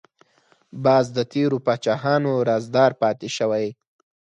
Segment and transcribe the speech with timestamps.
[0.83, 3.67] باز د تیرو پاچاهانو رازدار پاتې شوی